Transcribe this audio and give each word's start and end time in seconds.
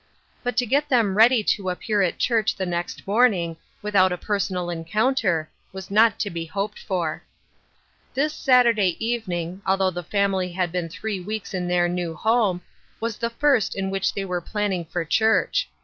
But 0.43 0.57
to 0.57 0.65
get 0.65 0.89
them 0.89 1.15
ready 1.15 1.43
to 1.43 1.69
appear 1.69 2.01
at 2.01 2.17
church 2.17 2.55
the 2.55 2.65
next 2.65 3.05
morning, 3.05 3.57
without 3.83 4.11
a 4.11 4.17
personal 4.17 4.71
encounter, 4.71 5.47
was 5.71 5.91
not 5.91 6.17
to 6.21 6.31
be 6.31 6.43
hoped 6.43 6.79
for 6.79 7.21
This 8.15 8.33
Saturday 8.33 8.95
evening, 8.99 9.61
although 9.63 9.91
the 9.91 10.01
family 10.01 10.53
had 10.53 10.71
been 10.71 10.89
three 10.89 11.19
weeks 11.19 11.53
in 11.53 11.67
their 11.67 11.87
new 11.87 12.15
home, 12.15 12.61
was 12.99 13.17
the 13.17 13.29
first 13.29 13.75
in 13.75 13.91
which 13.91 14.15
the}^ 14.15 14.25
were 14.25 14.41
planning 14.41 14.85
for 14.85 15.05
church. 15.05 15.69